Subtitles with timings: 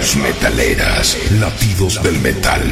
[0.00, 2.62] Metaleras, Latidos del Metal,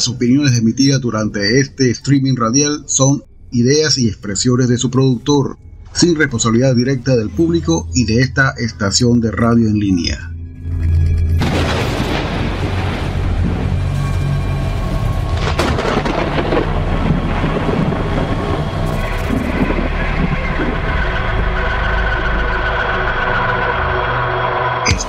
[0.00, 5.58] Las opiniones emitidas durante este streaming radial son ideas y expresiones de su productor,
[5.92, 10.29] sin responsabilidad directa del público y de esta estación de radio en línea.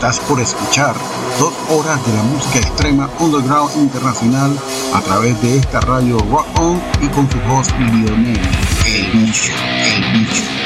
[0.02, 0.96] Estás por escuchar
[1.38, 4.52] dos horas de la música extrema underground internacional
[4.96, 8.42] a través de esta radio Rock On y con su host Lionel,
[8.88, 10.61] el bicho, el bicho.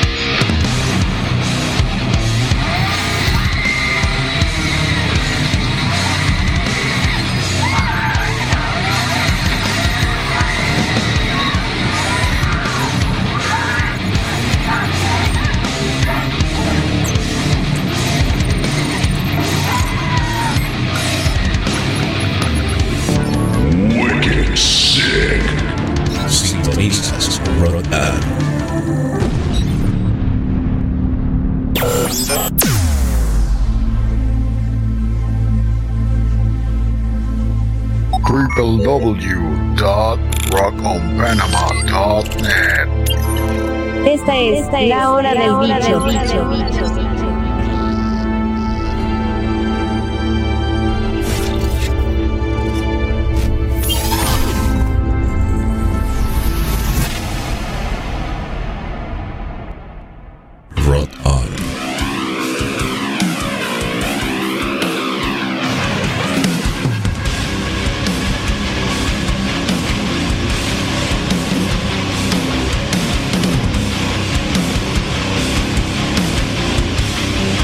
[44.06, 46.46] Esta es, Esta es la hora, la del, hora bicho.
[46.46, 47.05] del bicho.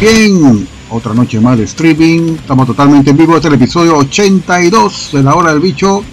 [0.02, 2.34] Bien, otra noche más de streaming.
[2.34, 3.36] Estamos totalmente en vivo.
[3.36, 6.04] Este es el episodio 82 de la hora del bicho.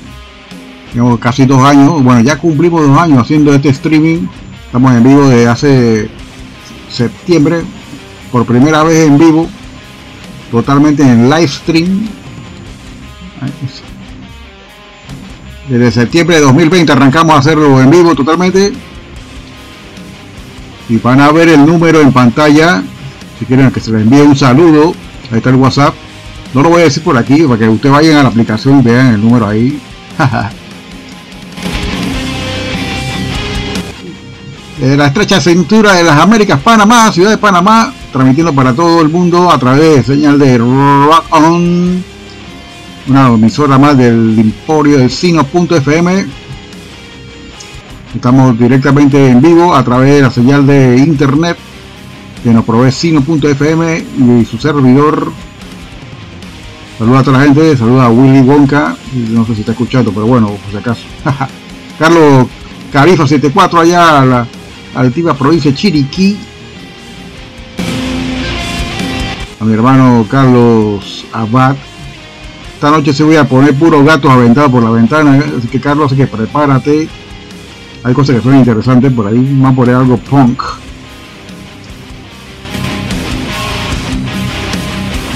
[0.92, 2.02] Tenemos casi dos años.
[2.02, 4.26] Bueno, ya cumplimos dos años haciendo este streaming.
[4.66, 6.10] Estamos en vivo desde hace
[6.90, 7.62] septiembre.
[8.30, 9.48] Por primera vez en vivo.
[10.50, 12.08] Totalmente en live stream.
[15.66, 18.70] Desde septiembre de 2020 arrancamos a hacerlo en vivo totalmente.
[20.90, 22.84] Y van a ver el número en pantalla
[23.38, 24.94] si quieren que se les envíe un saludo,
[25.30, 25.94] ahí está el WhatsApp.
[26.54, 28.82] No lo voy a decir por aquí para que ustedes vayan a la aplicación y
[28.82, 29.78] vean el número ahí.
[34.80, 39.08] de la estrecha cintura de las Américas, Panamá, ciudad de Panamá, transmitiendo para todo el
[39.08, 42.04] mundo a través de señal de Rock On,
[43.08, 46.26] una emisora más del Emporio de Sino.fm.
[48.14, 51.58] Estamos directamente en vivo a través de la señal de internet
[52.42, 54.04] que nos provee Sino.fm
[54.40, 55.32] y su servidor.
[56.98, 58.96] Saluda a toda la gente, saluda a Willy Wonka,
[59.30, 61.02] no sé si está escuchando, pero bueno, por si acaso.
[61.98, 62.48] Carlos
[62.92, 64.46] Carifa 74 allá a la
[64.94, 66.36] altiva provincia de Chiriquí.
[69.60, 71.76] A mi hermano Carlos Abad.
[72.74, 76.06] Esta noche se voy a poner puros gatos aventados por la ventana, así que Carlos,
[76.06, 77.08] así que prepárate.
[78.04, 80.62] Hay cosas que son interesantes por ahí, más por algo punk.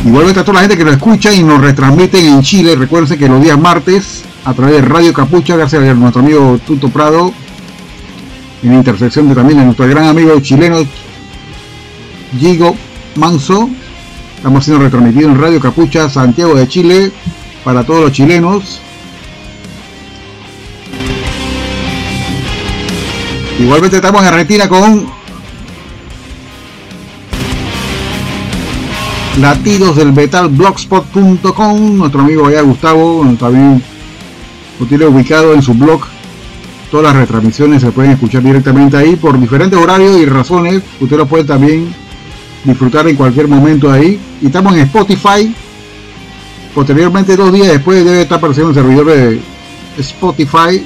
[0.04, 3.28] Igualmente a toda la gente que nos escucha y nos retransmiten en Chile, recuerden que
[3.28, 7.32] los días martes, a través de Radio Capucha, gracias a nuestro amigo Tuto Prado,
[8.64, 10.78] en intersección también de nuestro gran amigo chileno
[12.37, 12.75] Gigo
[13.14, 13.70] Manso,
[14.37, 17.12] estamos siendo retransmitidos en Radio Capucha, Santiago de Chile,
[17.62, 18.81] para todos los chilenos.
[23.60, 25.22] Igualmente estamos en Argentina con
[29.40, 33.82] latidos del metal blogspot.com nuestro amigo allá Gustavo también
[34.79, 36.02] lo tiene ubicado en su blog.
[36.90, 40.82] Todas las retransmisiones se pueden escuchar directamente ahí por diferentes horarios y razones.
[41.00, 41.94] Usted lo puede también
[42.64, 44.20] disfrutar en cualquier momento ahí.
[44.43, 45.55] Y estamos en Spotify.
[46.75, 49.40] Posteriormente dos días después debe estar apareciendo el servidor de
[49.99, 50.85] Spotify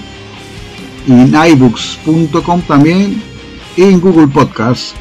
[1.06, 3.22] y en iBooks.com también
[3.76, 4.96] y en Google Podcast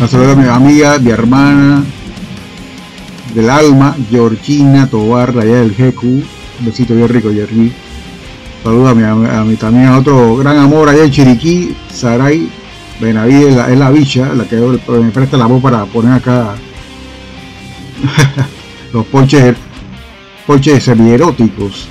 [0.00, 1.84] Un saludo a mi amiga, mi hermana
[3.34, 6.02] del alma, Georgina Tobar, allá del GQ.
[6.04, 6.24] Un
[6.64, 7.70] besito bien rico, Jerry.
[8.62, 12.48] Saludo a mi, también a otro gran amor allá en Chiriquí, Saray
[12.98, 16.54] Benavides, es la, bicha, la que me presta la voz para poner acá
[18.94, 19.54] los ponches,
[20.46, 21.88] ponches semieróticos.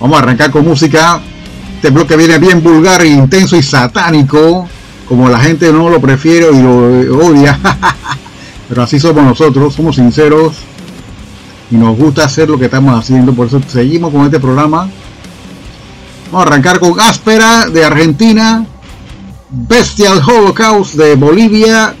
[0.00, 1.20] Vamos a arrancar con música.
[1.76, 4.68] Este bloque viene bien vulgar, intenso y satánico,
[5.06, 7.58] como la gente no lo prefiere y lo odia.
[8.68, 10.54] Pero así somos nosotros, somos sinceros
[11.70, 13.34] y nos gusta hacer lo que estamos haciendo.
[13.34, 14.88] Por eso seguimos con este programa.
[16.32, 18.64] Vamos a arrancar con Áspera de Argentina,
[19.50, 21.94] Bestial Holocaust de Bolivia,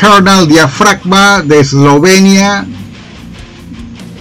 [0.00, 2.66] Carnal Diafragma de Eslovenia,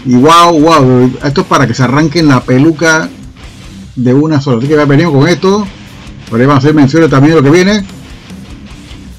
[0.08, 3.10] y wow, wow, esto es para que se arranquen la peluca
[3.94, 4.60] de una sola.
[4.60, 5.68] Así que venimos con esto.
[6.30, 7.84] Podemos hacer menciones también de lo que viene.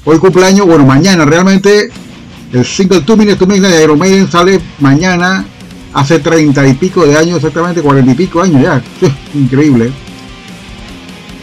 [0.03, 1.91] Hoy cumpleaños, bueno, mañana realmente
[2.51, 5.45] el single Two Minutes to Midnight de Iron sale mañana,
[5.93, 8.81] hace treinta y pico de años, exactamente cuarenta y pico años ya.
[9.35, 9.91] Increíble.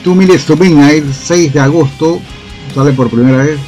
[0.02, 2.20] Two Minutes to Midnight, 6 de agosto,
[2.74, 3.60] sale por primera vez.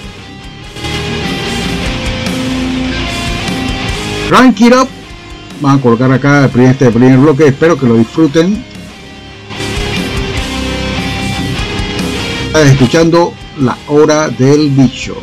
[4.28, 4.97] Rank It Up
[5.60, 7.48] Vamos a colocar acá este primer bloque.
[7.48, 8.62] Espero que lo disfruten.
[12.54, 15.16] Escuchando la hora del bicho.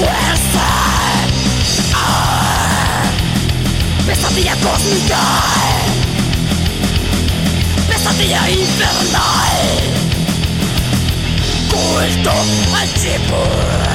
[0.00, 0.66] Fuerza.
[1.94, 3.02] Ah,
[4.06, 5.20] Pesadilla cósmica.
[7.88, 9.58] Pesadilla infernal.
[11.70, 12.32] Culto
[12.74, 13.90] al chivo.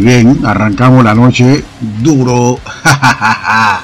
[0.00, 1.64] Bien, arrancamos la noche
[2.02, 2.58] duro.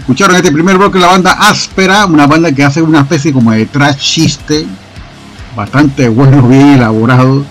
[0.00, 3.66] Escucharon este primer bloque la banda Áspera, una banda que hace una especie como de
[3.66, 4.66] trash chiste,
[5.56, 7.44] bastante bueno, bien elaborado,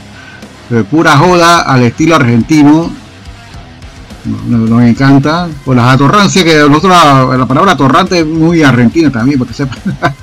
[0.69, 2.91] de pura joda al estilo argentino.
[4.25, 5.47] Nos, nos encanta.
[5.65, 9.79] Por las atorrancias, que nosotros la, la palabra atorrante es muy argentina también, porque sepan.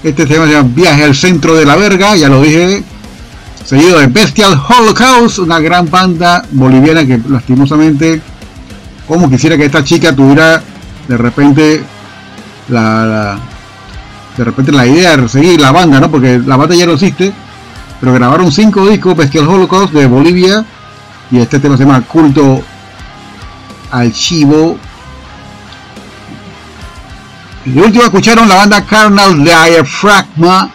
[0.00, 2.84] Este tema se llama Viaje al centro de la verga, ya lo dije.
[3.68, 8.18] Seguido de Bestial Holocaust, una gran banda boliviana que lastimosamente,
[9.06, 10.62] como quisiera que esta chica tuviera
[11.06, 11.84] de repente
[12.70, 13.38] la,
[14.38, 16.10] de repente la idea de seguir la banda, ¿no?
[16.10, 17.30] Porque la banda ya no existe,
[18.00, 20.64] pero grabaron cinco discos, Bestial Holocaust de Bolivia,
[21.30, 22.62] y este tema se llama Culto
[23.90, 24.78] al Chivo
[27.66, 30.70] y último escucharon la banda Carnal Diaphragma,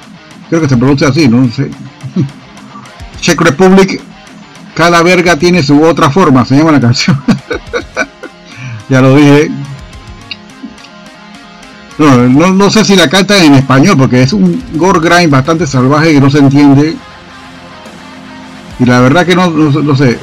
[0.47, 1.71] creo que se pronuncia así, no sé.
[3.23, 4.01] Czech Republic,
[4.75, 7.17] cada verga tiene su otra forma, se llama la canción.
[8.89, 9.49] ya lo dije.
[11.97, 16.11] No, no, sé si la canta en español, porque es un gore grind bastante salvaje
[16.11, 16.97] que no se entiende.
[18.79, 20.19] Y la verdad que no, no, no sé.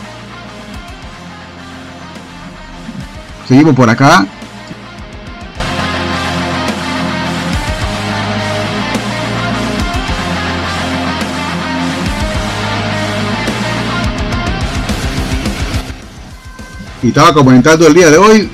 [3.49, 4.27] Seguimos por acá.
[17.03, 18.49] Y estaba comentando el día de hoy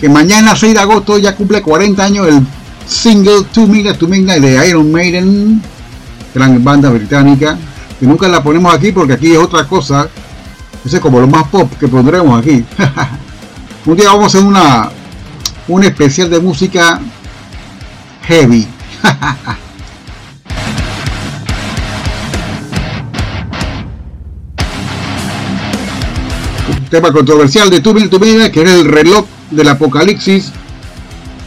[0.00, 2.46] que mañana 6 de agosto ya cumple 40 años el
[2.86, 5.62] single Two Midnight to Midnight de Iron Maiden,
[6.34, 7.56] gran banda británica,
[7.98, 10.08] que nunca la ponemos aquí porque aquí es otra cosa,
[10.84, 12.64] ese es como lo más pop que pondremos aquí.
[13.86, 14.90] Un día vamos a hacer una
[15.68, 17.00] un especial de música
[18.22, 18.66] heavy.
[26.88, 30.52] tema controversial de Turbine Turbine, que es el reloj del apocalipsis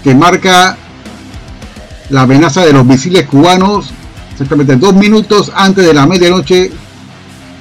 [0.03, 0.77] que marca
[2.09, 3.91] la amenaza de los misiles cubanos
[4.31, 6.71] exactamente dos minutos antes de la medianoche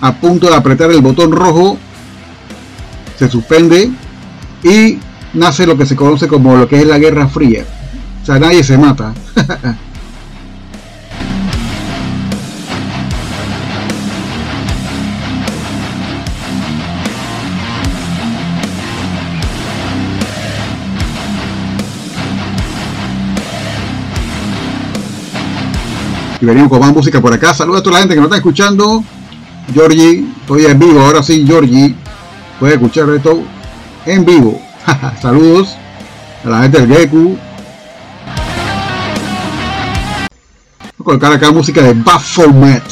[0.00, 1.76] a punto de apretar el botón rojo
[3.18, 3.90] se suspende
[4.62, 4.98] y
[5.34, 7.64] nace lo que se conoce como lo que es la guerra fría.
[8.22, 9.12] O sea nadie se mata
[26.40, 27.52] y venimos con más música por acá.
[27.52, 29.02] Saludos a toda la gente que nos está escuchando.
[29.72, 31.94] Georgie, estoy en vivo, ahora sí, Georgie.
[32.60, 33.42] Puede escuchar esto
[34.06, 34.60] en vivo.
[35.20, 35.76] Saludos
[36.44, 37.36] a la gente del Geku.
[40.96, 42.84] Voy a colocar acá música de Baphomet.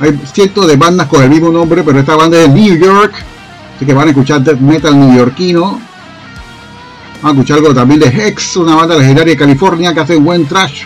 [0.00, 3.12] Hay cientos de bandas con el mismo nombre, pero esta banda es de New York.
[3.76, 5.80] Así que van a escuchar death metal neoyorquino.
[7.22, 10.46] Van a escuchar algo también de Hex, una banda legendaria de California que hace buen
[10.46, 10.84] trash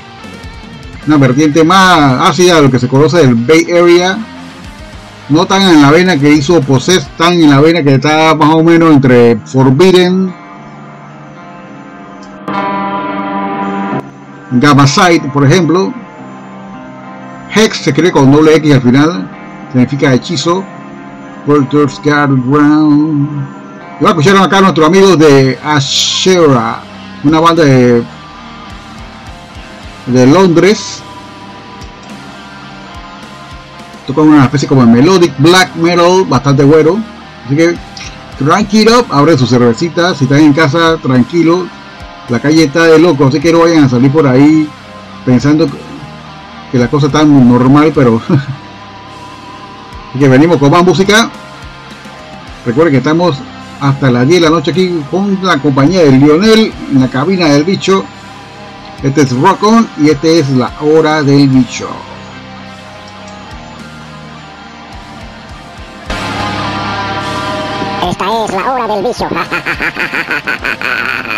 [1.07, 4.19] una vertiente más ácida de lo que se conoce del Bay Area.
[5.29, 8.51] No tan en la vena que hizo Possess, tan en la vena que está más
[8.51, 10.33] o menos entre Forbidden,
[14.53, 15.93] Gammasite, por ejemplo.
[17.55, 19.31] Hex se cree con doble X al final,
[19.73, 20.65] significa hechizo.
[21.47, 23.29] Guard Ground.
[24.01, 26.83] Y va a escuchar acá a nuestros amigos de Ashera,
[27.25, 28.03] una banda de
[30.07, 31.03] de Londres.
[34.07, 37.03] Tocan una especie como de melodic black metal, bastante bueno.
[37.47, 37.75] Así que
[38.39, 40.15] tranquilo, abren su cervecita.
[40.15, 41.67] Si están en casa, tranquilo.
[42.29, 44.69] La calle está de loco, así que no vayan a salir por ahí
[45.25, 45.67] pensando
[46.71, 48.21] que la cosa está normal, pero
[50.11, 51.31] así que venimos con más música.
[52.65, 53.37] Recuerden que estamos
[53.81, 57.49] hasta las 10 de la noche aquí con la compañía de Lionel en la cabina
[57.49, 58.05] del bicho.
[59.03, 61.89] Este es Rock On y este es la hora del bicho.
[68.09, 69.29] Esta es la hora del bicho.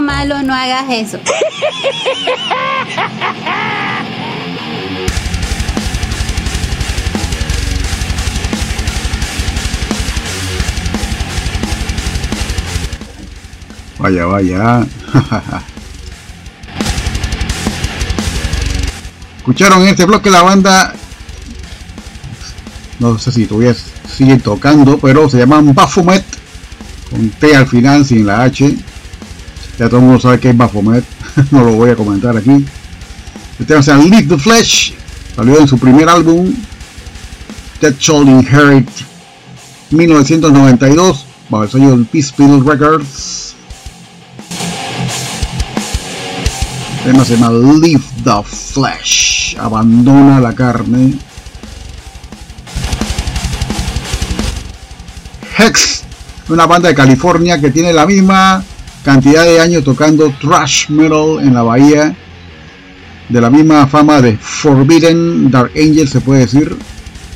[0.00, 1.18] Malo, no hagas eso.
[13.98, 14.86] Vaya, vaya.
[19.38, 20.92] Escucharon este bloque la banda.
[22.98, 23.74] No sé si todavía
[24.08, 26.24] siguen tocando, pero se llaman Baphomet.
[27.10, 28.76] Con T al final, sin la H.
[29.78, 31.04] Ya todo el mundo sabe que es Baphomet.
[31.50, 32.64] no lo voy a comentar aquí.
[33.58, 34.94] El tema se llama Leave the Flesh.
[35.34, 36.54] Salió en su primer álbum.
[37.80, 38.88] Dead Shall Inherit
[39.90, 41.26] 1992.
[41.50, 43.54] Bajo el sello del Peace Records.
[46.98, 49.56] El tema se llama Leave the Flesh.
[49.60, 51.18] Abandona la carne.
[55.58, 56.02] Hex,
[56.48, 58.62] una banda de California que tiene la misma
[59.06, 62.16] cantidad de años tocando thrash metal en la bahía,
[63.28, 66.76] de la misma fama de Forbidden Dark Angel, se puede decir,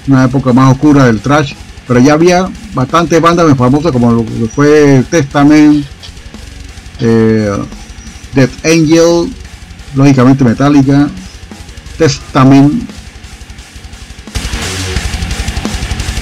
[0.08, 1.54] una época más oscura del thrash,
[1.86, 5.86] pero ya había bastantes bandas famosas como lo que fue Testament,
[6.98, 7.56] eh,
[8.34, 9.32] Death Angel,
[9.94, 11.08] lógicamente Metallica,
[11.96, 12.82] Testament.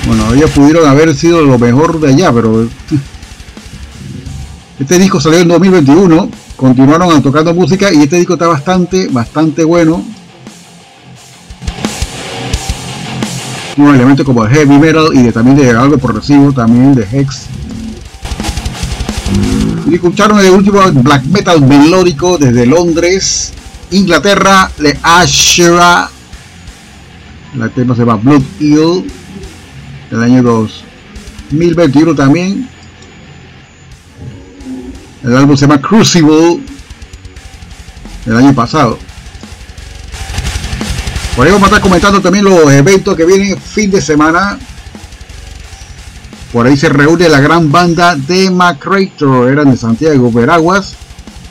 [0.06, 2.68] Bueno, ellos pudieron haber sido lo mejor de allá, pero
[4.78, 10.04] este disco salió en 2021, continuaron tocando música y este disco está bastante, bastante bueno.
[13.76, 17.46] Un elemento como de heavy metal y también de algo progresivo, también de Hex.
[19.88, 23.52] Y escucharon el último black metal melódico desde Londres,
[23.90, 26.08] Inglaterra, de Ashera.
[27.56, 29.10] La tema se llama Blood Eel,
[30.10, 32.77] del año 2021 también.
[35.28, 36.58] El álbum se llama Crucible,
[38.24, 38.98] del año pasado.
[41.36, 44.58] Por ahí vamos a estar comentando también los eventos que vienen fin de semana.
[46.50, 50.94] Por ahí se reúne la gran banda de Macrator, eran de Santiago, Veraguas.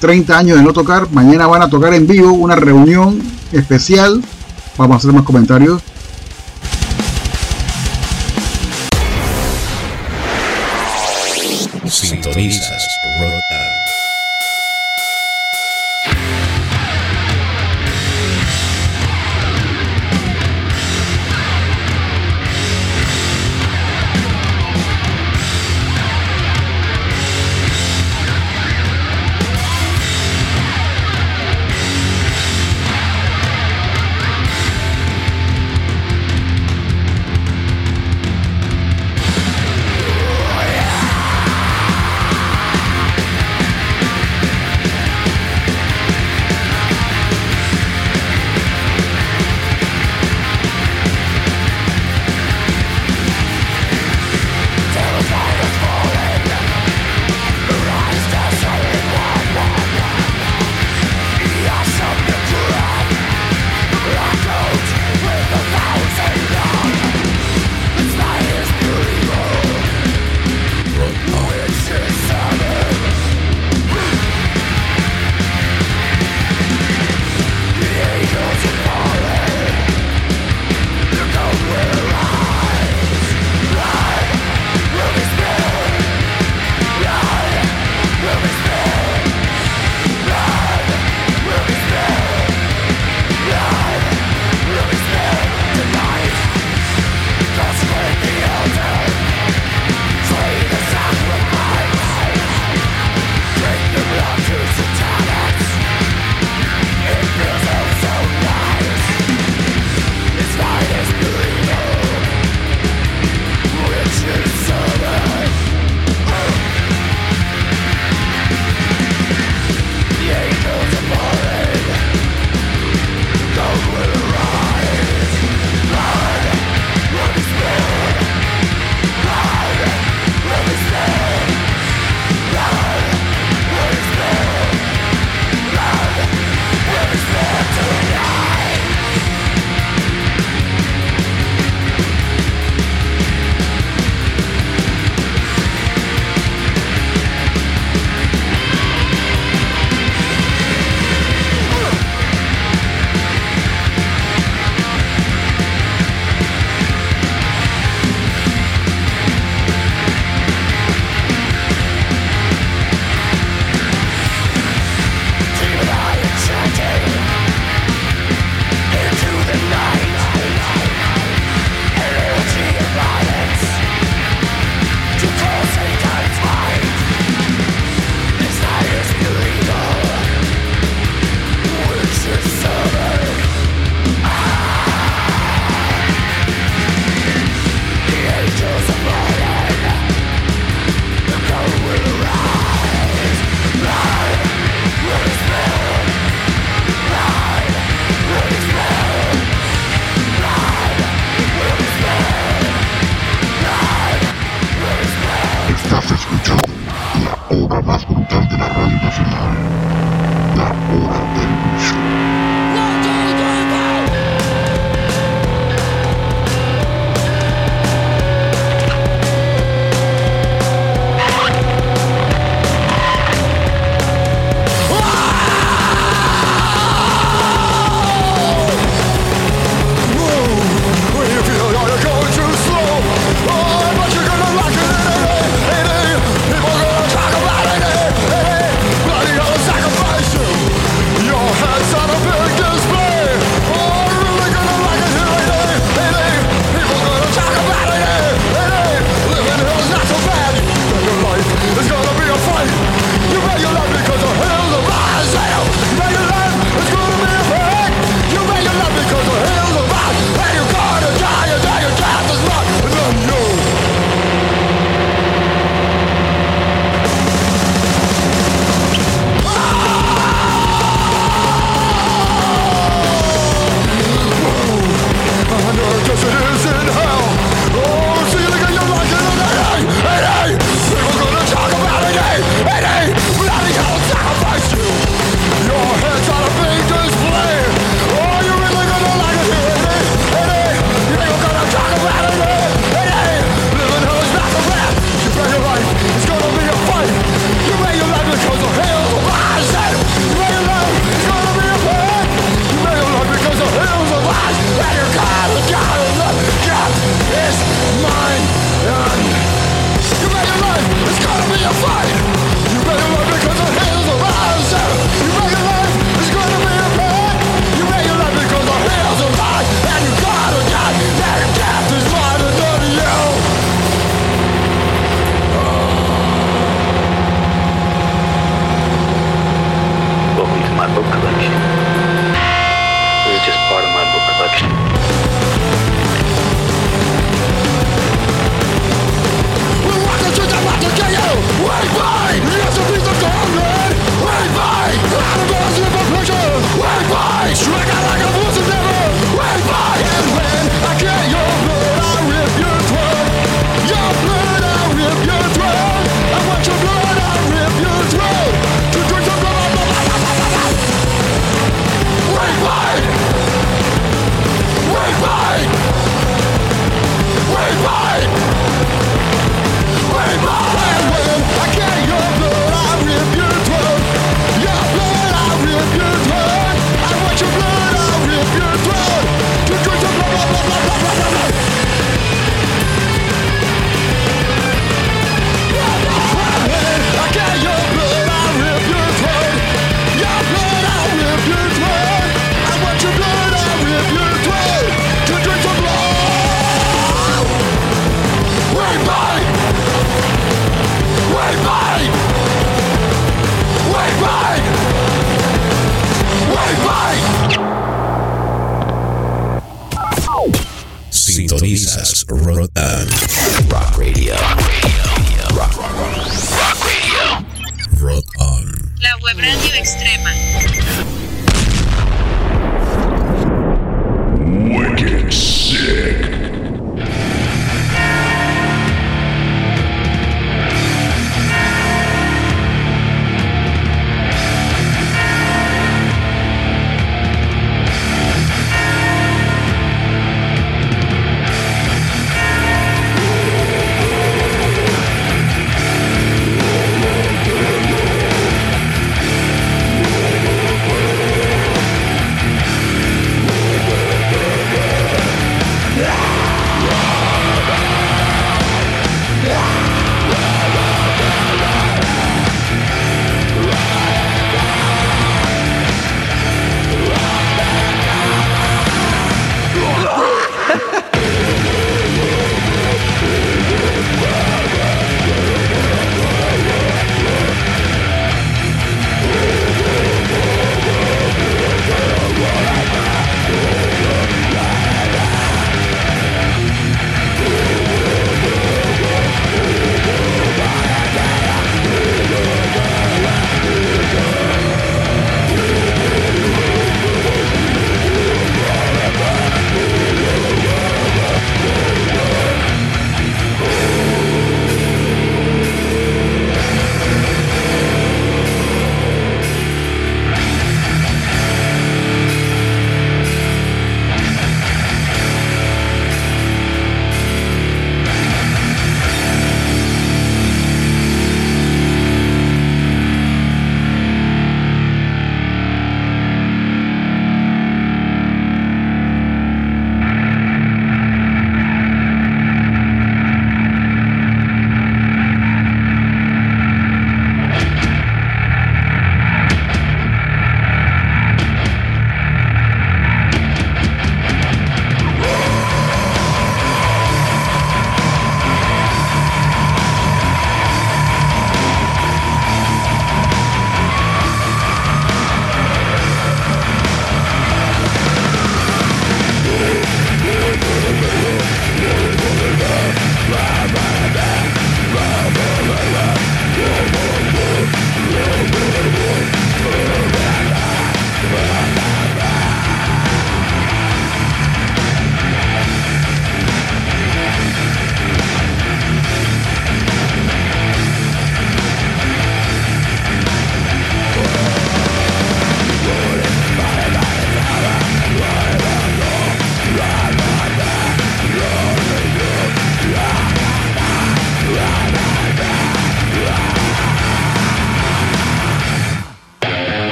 [0.00, 1.10] 30 años de no tocar.
[1.10, 3.20] Mañana van a tocar en vivo una reunión
[3.52, 4.22] especial.
[4.78, 5.82] Vamos a hacer más comentarios.
[11.86, 12.86] Sintonizas.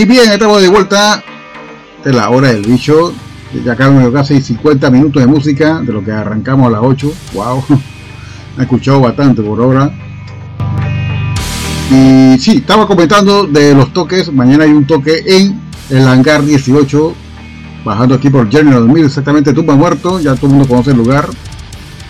[0.00, 1.22] Y bien, estamos de vuelta
[2.02, 3.12] de la hora del bicho.
[3.62, 7.12] Ya acá casi 50 minutos de música de lo que arrancamos a las 8.
[7.34, 7.62] Wow,
[8.58, 9.92] he escuchado bastante por ahora.
[11.90, 14.32] Y sí, estaba comentando de los toques.
[14.32, 17.14] Mañana hay un toque en el hangar 18,
[17.84, 20.18] bajando aquí por General 2000, exactamente Tumba Muerto.
[20.18, 21.28] Ya todo el mundo conoce el lugar.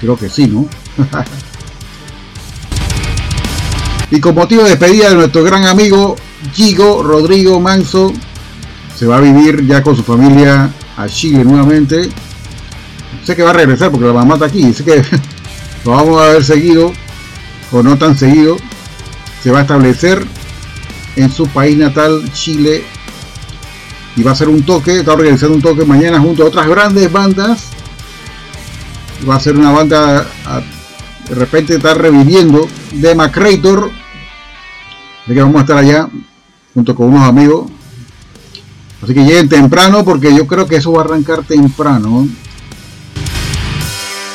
[0.00, 0.68] Creo que sí, ¿no?
[4.12, 6.14] y con motivo de despedida de nuestro gran amigo
[6.54, 8.12] Gigo Rodrigo Manso,
[8.96, 12.08] se va a vivir ya con su familia a Chile nuevamente.
[13.24, 14.72] Sé que va a regresar porque la mamá está aquí.
[14.72, 15.02] Sé que
[15.84, 16.92] lo vamos a ver seguido
[17.72, 18.56] o no tan seguido.
[19.42, 20.22] Se va a establecer
[21.16, 22.84] en su país natal, Chile.
[24.16, 27.10] Y va a hacer un toque, está organizando un toque mañana junto a otras grandes
[27.10, 27.68] bandas.
[29.28, 30.26] Va a ser una banda,
[31.28, 33.90] de repente está reviviendo de Macrator.
[35.26, 36.08] De que vamos a estar allá
[36.74, 37.70] junto con unos amigos
[39.02, 42.28] Así que lleguen temprano porque yo creo que eso va a arrancar temprano.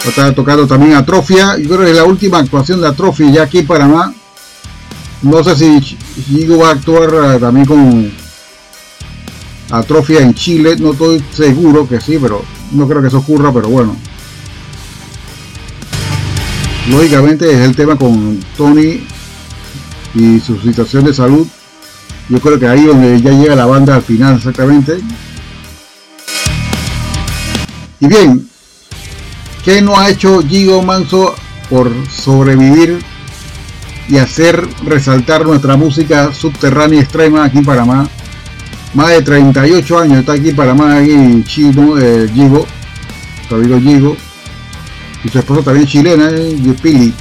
[0.01, 1.57] Va a estar tocando también Atrofia.
[1.57, 4.13] Yo creo que es la última actuación de Atrofia ya aquí en Panamá.
[5.21, 8.11] No sé si Chigo va a actuar eh, también con
[9.69, 10.77] Atrofia en Chile.
[10.79, 13.95] No estoy seguro que sí, pero no creo que eso ocurra, pero bueno.
[16.89, 19.05] Lógicamente es el tema con Tony
[20.13, 21.47] y su situación de salud
[22.29, 24.99] yo creo que ahí donde ya llega la banda al final exactamente.
[27.99, 28.49] Y bien,
[29.63, 31.35] ¿qué no ha hecho Gigo Manso
[31.69, 32.99] por sobrevivir
[34.07, 38.07] y hacer resaltar nuestra música subterránea extrema aquí en Panamá?
[38.93, 42.65] Más de 38 años está aquí en Panamá, aquí chino, eh, Gigo,
[43.49, 44.15] su Gigo,
[45.23, 47.13] y su esposa también chilena, eh, Pili.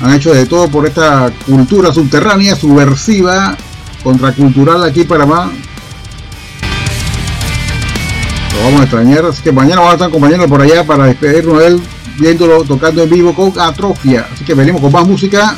[0.00, 3.56] Han hecho de todo por esta cultura subterránea, subversiva,
[4.02, 5.50] contracultural aquí para más
[8.54, 11.58] Lo vamos a extrañar, así que mañana vamos a estar acompañando por allá para despedirnos
[11.58, 11.82] de él,
[12.18, 14.26] viéndolo tocando en vivo con Atrofia.
[14.32, 15.56] Así que venimos con más música.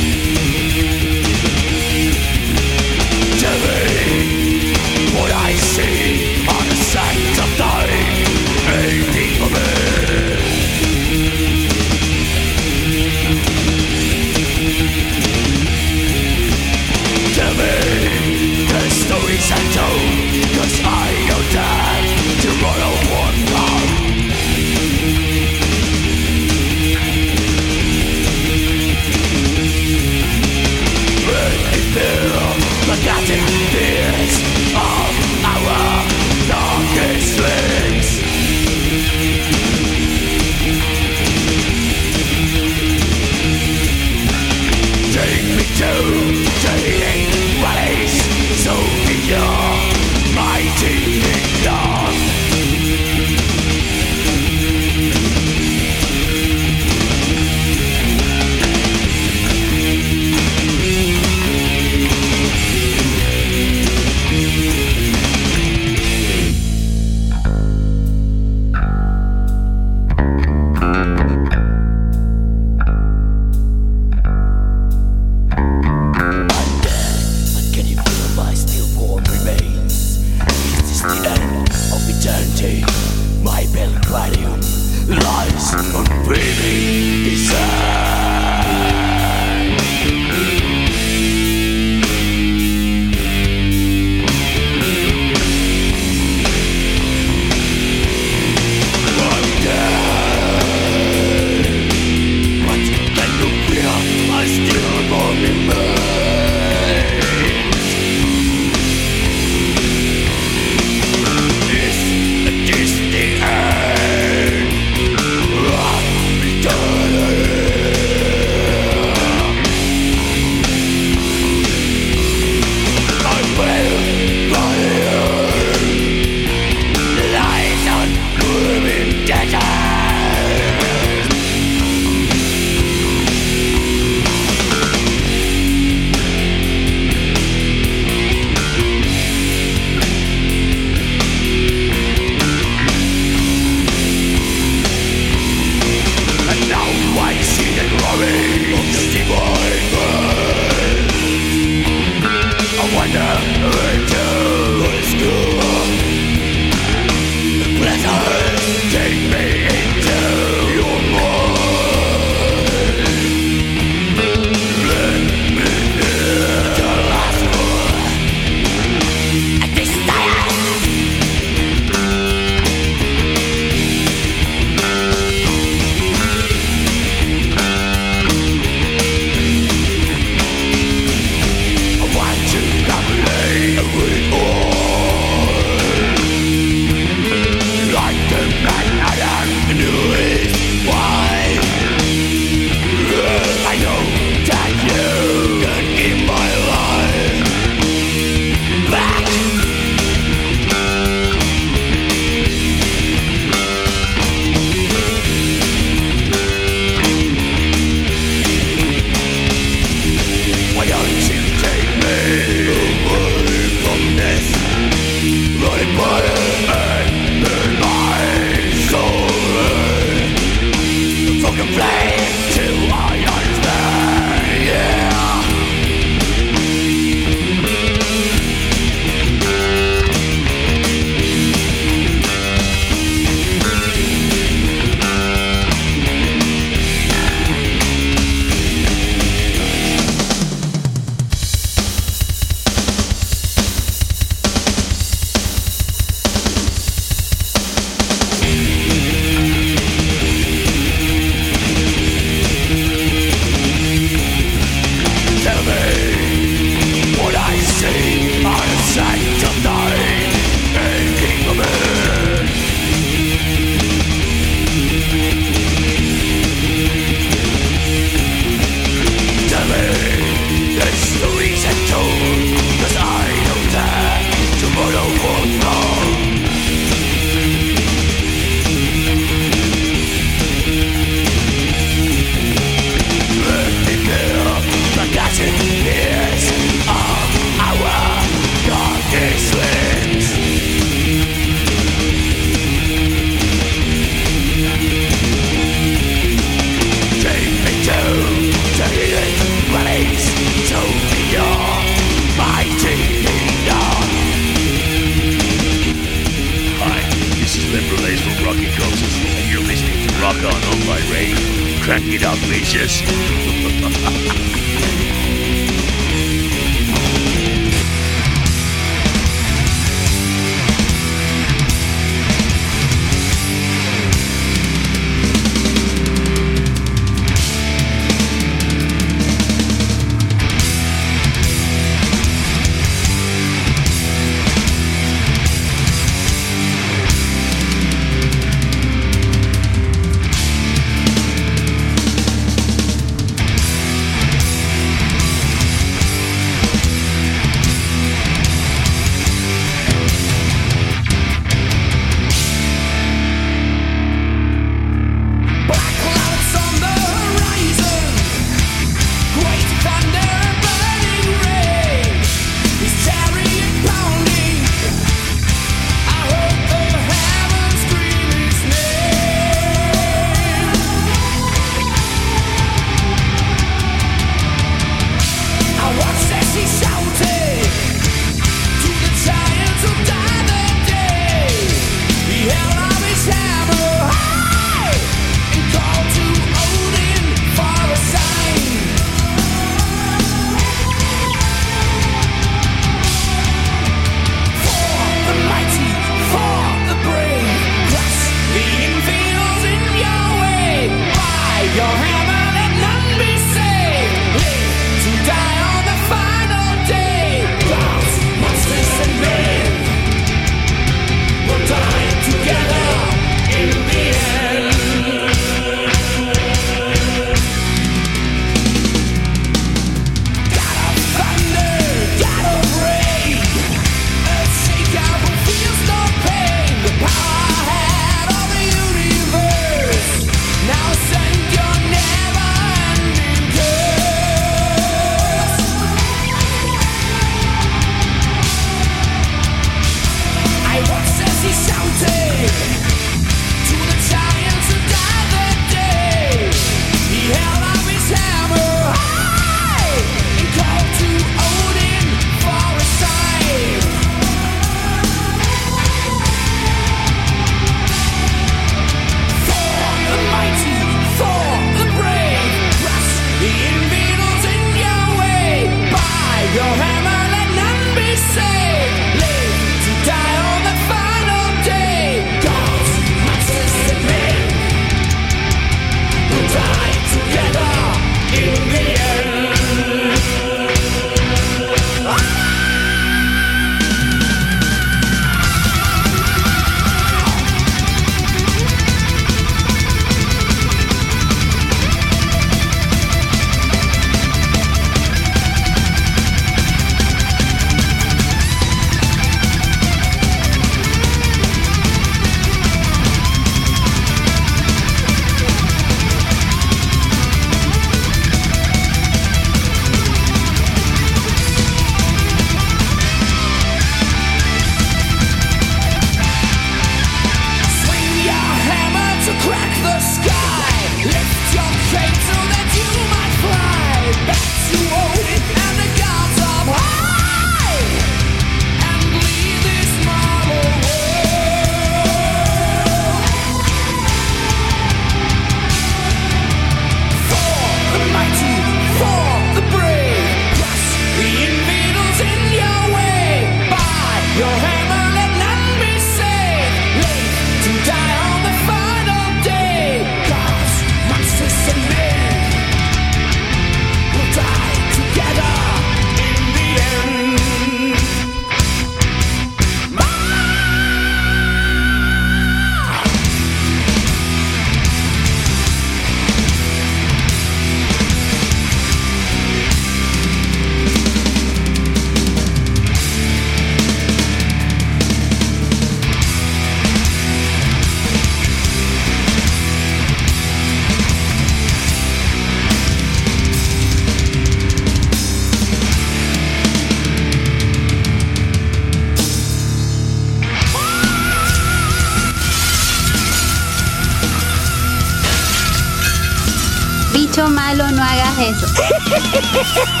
[599.31, 599.97] Hehehehe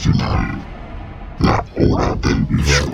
[0.00, 0.58] nacional.
[1.40, 2.86] La hora del bicho.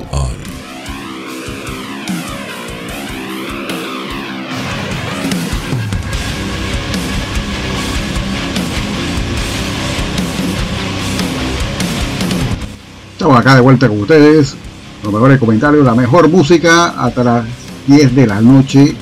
[13.13, 14.57] Estamos acá de vuelta con ustedes.
[15.03, 17.45] Los mejores comentarios, la mejor música hasta las
[17.87, 18.97] 10 de la noche.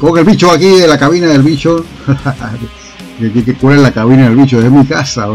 [0.00, 1.84] Con el bicho aquí de la cabina del bicho.
[3.18, 5.28] que, cuál es la cabina del bicho, es mi casa.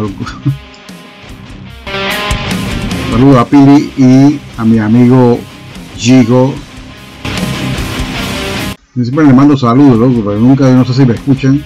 [3.15, 5.39] Saludos a Piri y a mi amigo
[5.95, 6.53] Gigo.
[8.93, 11.63] Siempre le mando saludos, pero nunca, no sé si me escuchan.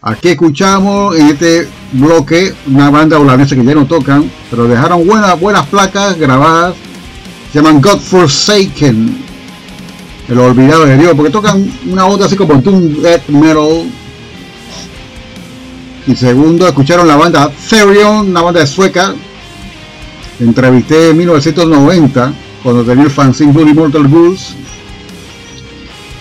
[0.00, 5.40] Aquí escuchamos en este bloque una banda holandesa que ya no tocan, pero dejaron buenas,
[5.40, 6.76] buenas placas grabadas.
[7.52, 9.18] Se llaman God Forsaken,
[10.28, 13.90] el olvidado de Dios, porque tocan una onda así como un death metal.
[16.06, 19.14] Y segundo, escucharon la banda Therion, una banda sueca.
[20.38, 24.66] Entrevisté en 1990 cuando tenía el fanzine Bloody Mortal Goose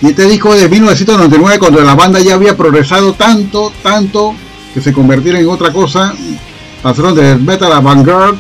[0.02, 4.36] y este disco de 1999, cuando la banda ya había progresado tanto, tanto,
[4.74, 6.14] que se convirtieron en otra cosa,
[6.84, 8.36] pasaron de metal a Vanguard.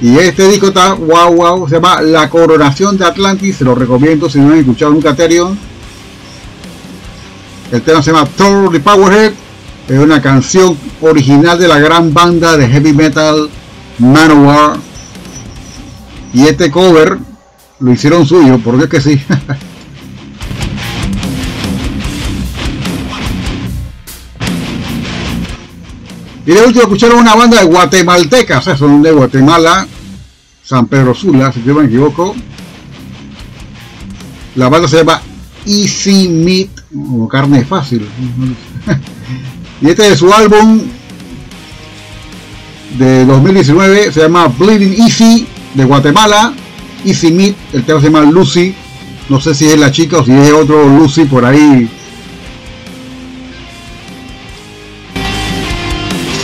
[0.00, 4.30] Y este disco está wow, wow, se llama La Coronación de Atlantis, se lo recomiendo
[4.30, 5.58] si no han escuchado nunca Terion.
[7.72, 8.28] El tema se llama
[8.70, 9.32] the Powerhead,
[9.88, 13.48] es una canción original de la gran banda de heavy metal
[13.98, 14.76] Manowar.
[16.34, 17.18] Y este cover
[17.80, 19.20] lo hicieron suyo, por Dios que sí.
[26.44, 29.86] Y de último escucharon una banda de guatemaltecas, o sea, son de Guatemala,
[30.64, 32.34] San Pedro Sula, si yo me equivoco.
[34.54, 35.20] La banda se llama
[35.66, 38.08] Easy Meat, o carne fácil.
[39.80, 40.80] y este es su álbum
[42.98, 46.52] de 2019, se llama Bleeding Easy, de Guatemala.
[47.04, 48.74] Easy Meat, el tema se llama Lucy.
[49.28, 51.88] No sé si es la chica o si es otro Lucy por ahí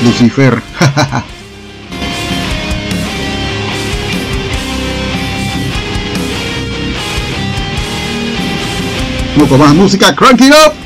[0.04, 0.62] Lucifer.
[9.36, 10.83] Un poco más música, crank it up.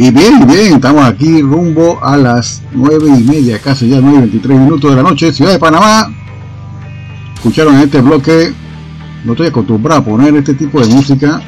[0.00, 4.20] Y bien, bien, estamos aquí rumbo a las 9 y media, casi ya 9 y
[4.20, 6.08] 23 minutos de la noche, Ciudad de Panamá.
[7.34, 8.54] Escucharon en este bloque,
[9.24, 11.42] no estoy acostumbrado a poner este tipo de música.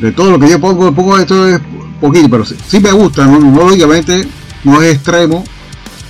[0.00, 1.60] De todo lo que yo pongo, pongo esto es
[2.00, 4.26] poquito, pero sí, me gusta, no lógicamente
[4.64, 5.44] no es extremo,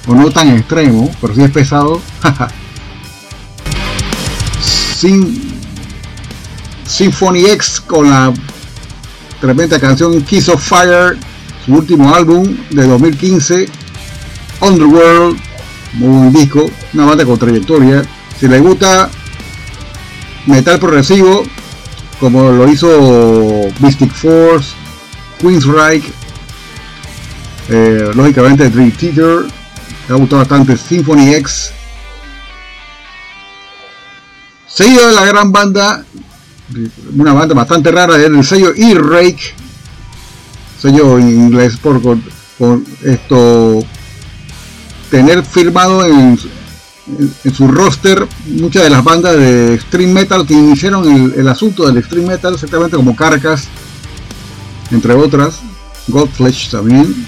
[0.06, 2.00] o no tan extremo, pero sí es pesado.
[4.62, 5.58] Sin
[6.86, 8.32] Symphony X con la
[9.40, 11.16] tremenda canción Kiss of Fire,
[11.64, 13.68] su último álbum de 2015,
[14.60, 15.38] Underworld,
[15.94, 18.02] muy buen disco, una banda con trayectoria.
[18.38, 19.10] Si les gusta
[20.46, 21.44] metal progresivo,
[22.20, 24.74] como lo hizo Mystic Force,
[25.38, 26.12] Queensryche,
[27.68, 29.46] eh, lógicamente Dream Theater,
[30.08, 31.72] me ha gustado bastante Symphony X.
[34.66, 36.04] Seguido de la gran banda,
[37.16, 39.54] una banda bastante rara, el sello E-Rake,
[40.80, 42.22] sello en inglés por con,
[43.04, 43.80] esto
[45.10, 46.38] tener firmado en,
[47.44, 51.98] en, su roster muchas de las bandas de extreme metal que iniciaron el, asunto del
[51.98, 53.68] extreme metal, exactamente como Carcass,
[54.90, 55.60] entre otras,
[56.08, 57.26] Godflesh también,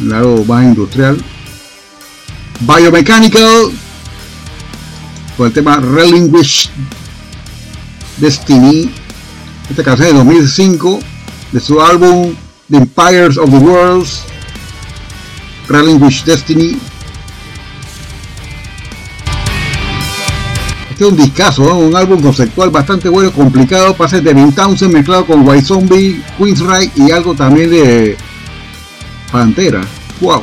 [0.00, 1.18] el lado más industrial,
[2.60, 3.72] Biomechanical,
[5.36, 6.70] con el tema Relinquish
[8.18, 8.90] Destiny,
[9.70, 10.98] esta canción de 2005,
[11.52, 12.34] de su álbum
[12.70, 14.22] The Empires of the Worlds,
[15.68, 16.78] Relinquish Destiny.
[20.90, 25.24] Este es un discazo, un álbum conceptual bastante bueno, complicado, pasa de Devin Townsend mezclado
[25.24, 28.16] con White Zombie, Queensryche y algo también de
[29.30, 29.80] Pantera.
[30.20, 30.42] ¡Wow!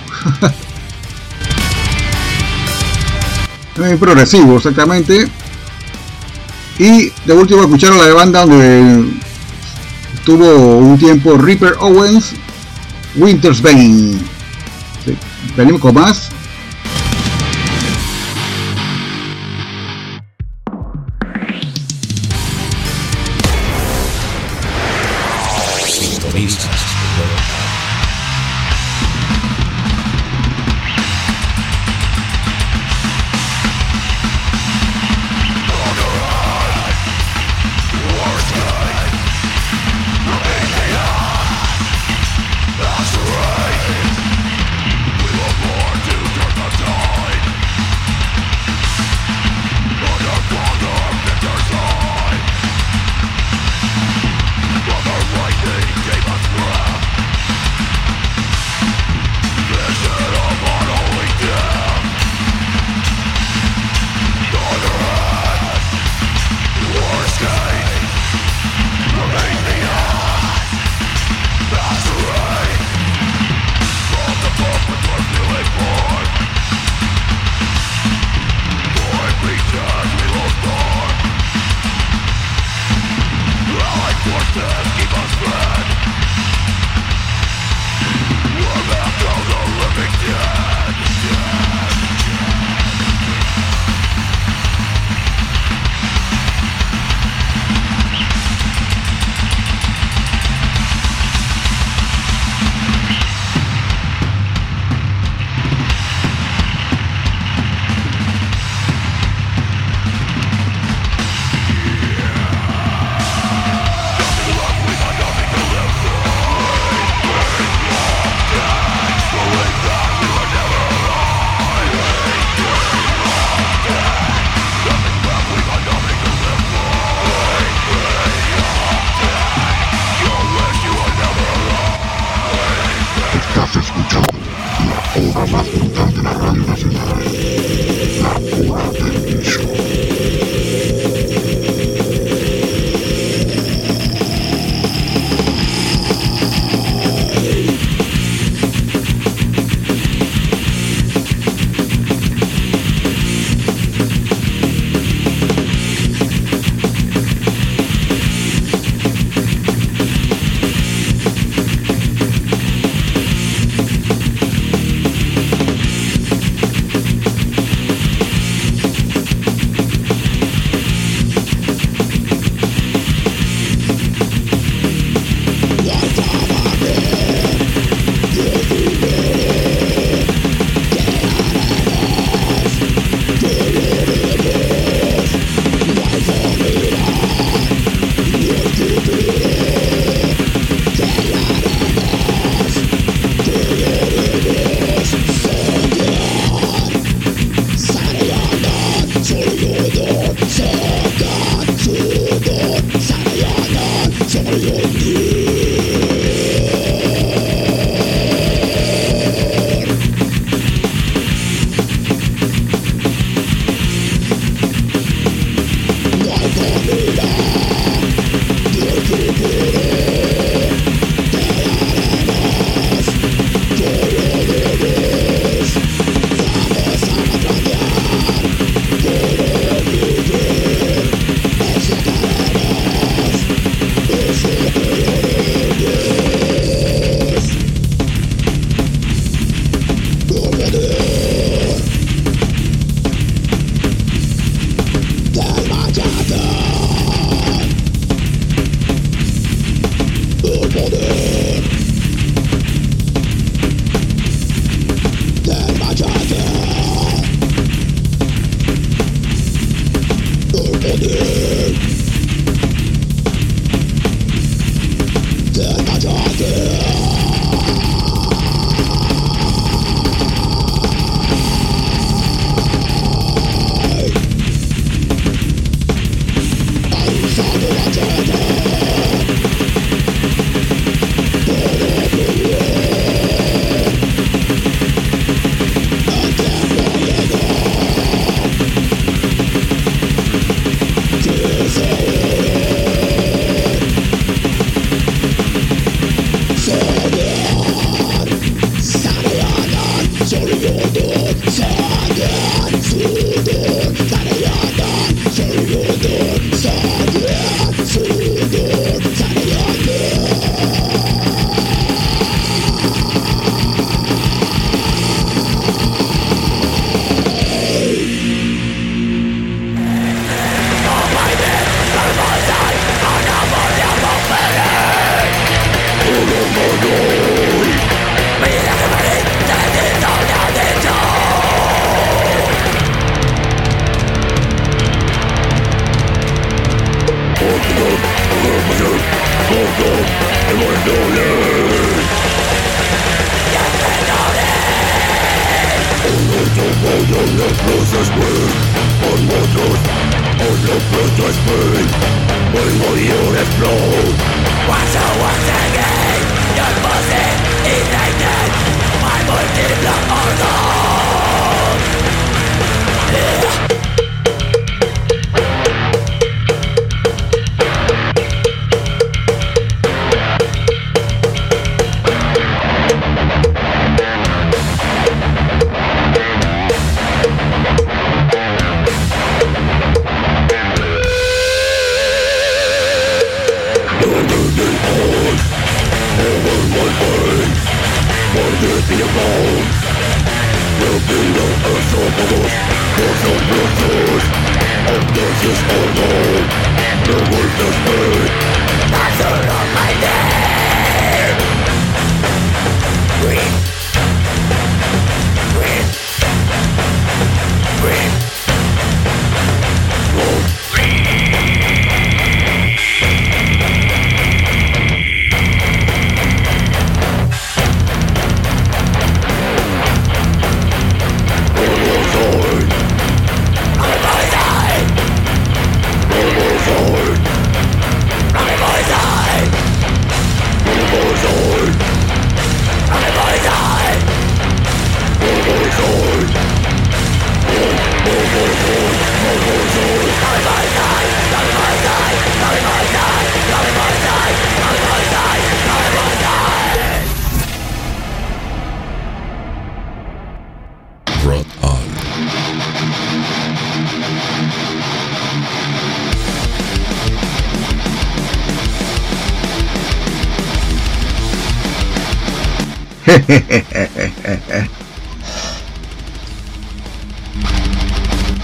[3.77, 5.30] Muy progresivo, exactamente.
[6.77, 9.06] Y de último escucharon la banda donde
[10.14, 12.34] estuvo un tiempo Reaper Owens,
[13.15, 14.18] Winter's Bane.
[15.06, 15.15] Sí.
[15.56, 16.31] Venimos con más.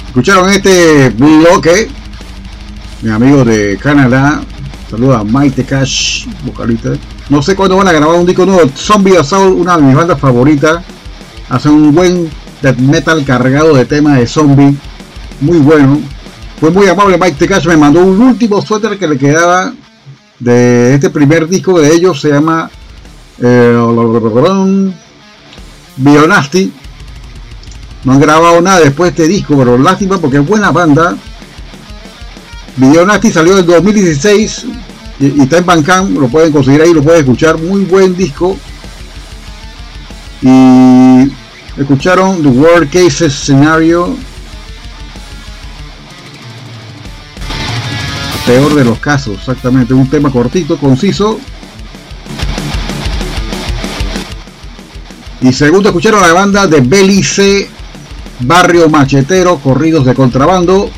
[0.08, 1.90] Escucharon este bloque,
[3.02, 4.42] mi amigo de Canadá,
[4.90, 6.90] saluda a Maite Cash, vocalista.
[7.30, 8.70] No sé cuándo van a grabar un disco nuevo.
[8.76, 10.84] Zombie Assault, una de mis bandas favoritas.
[11.50, 12.30] Hacen un buen
[12.62, 14.76] death metal cargado de temas de zombie.
[15.40, 16.02] Muy bueno.
[16.60, 19.74] Fue muy amable Mike Cash, me mandó un último suéter que le quedaba
[20.40, 22.20] de este primer disco de ellos.
[22.20, 22.70] Se llama
[23.40, 24.94] eh,
[25.98, 26.74] Bionasty.
[28.04, 31.16] No han grabado nada después de este disco, pero lástima porque es buena banda.
[32.78, 34.66] Video Nasty salió en 2016
[35.20, 37.58] y, y está en Bandcamp, lo pueden conseguir ahí, lo pueden escuchar.
[37.58, 38.58] Muy buen disco.
[40.42, 41.32] Y
[41.78, 44.16] escucharon The World Cases Scenario.
[48.46, 49.94] Peor de los casos, exactamente.
[49.94, 51.40] Un tema cortito, conciso.
[55.42, 57.68] Y segundo, escucharon la banda de Belice,
[58.42, 60.90] Barrio Machetero, Corridos de Contrabando.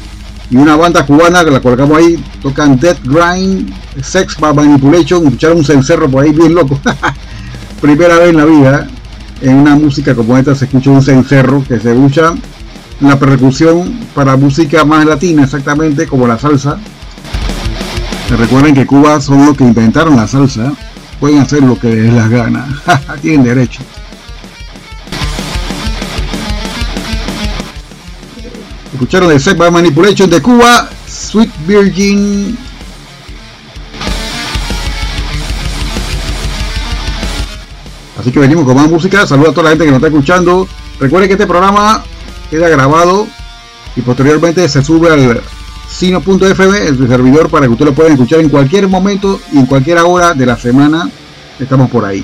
[0.49, 5.25] Y una banda cubana que la colocamos ahí, tocan Death Grind, Sex Manipulation.
[5.25, 6.79] Escucharon un cencerro por ahí bien loco.
[7.81, 8.87] Primera vez en la vida.
[9.41, 12.35] en una música como esta se escucha un cencerro que se usa
[12.99, 16.77] la percusión para música más latina, exactamente como la salsa.
[18.29, 20.71] Recuerden que Cuba son los que inventaron la salsa,
[21.19, 22.65] pueden hacer lo que les las gana,
[23.21, 23.81] tienen derecho.
[29.03, 32.57] Escucharon de Sepa Manipulation de Cuba, Sweet Virgin.
[38.17, 39.27] Así que venimos con más música.
[39.27, 40.69] Saludos a toda la gente que nos está escuchando.
[41.01, 42.01] Recuerden que este programa
[42.49, 43.27] queda grabado
[43.97, 45.41] y posteriormente se sube al
[45.89, 49.97] sino.fm, el servidor, para que usted lo pueda escuchar en cualquier momento y en cualquier
[49.97, 51.09] hora de la semana.
[51.59, 52.23] Estamos por ahí.